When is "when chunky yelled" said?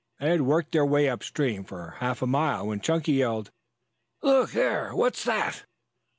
2.65-3.51